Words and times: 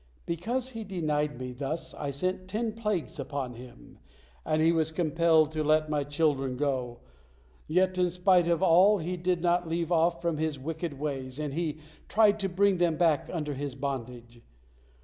Because 0.25 0.69
he 0.69 0.83
denied 0.83 1.39
Me 1.39 1.51
thus, 1.53 1.93
I 1.93 2.09
sent 2.09 2.47
ten 2.47 2.73
plagues 2.73 3.19
upon 3.19 3.53
him, 3.53 3.99
and 4.43 4.59
he 4.59 4.71
was 4.71 4.91
compelled 4.91 5.51
to 5.51 5.63
let 5.63 5.91
My 5.91 6.03
children 6.03 6.57
go. 6.57 7.01
Yet, 7.67 7.99
in 7.99 8.09
spite 8.09 8.47
of 8.47 8.63
all, 8.63 8.97
he 8.97 9.15
did 9.15 9.41
not 9.43 9.69
leave 9.69 9.91
off 9.91 10.19
from 10.19 10.37
his 10.39 10.57
wicked 10.57 10.95
ways, 10.97 11.37
and 11.37 11.53
he 11.53 11.81
tried 12.07 12.39
to 12.39 12.49
bring 12.49 12.77
them 12.77 12.97
back 12.97 13.29
under 13.31 13.53
his 13.53 13.75
bondage. 13.75 14.41